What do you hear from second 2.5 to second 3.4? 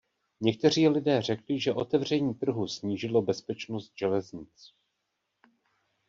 snížilo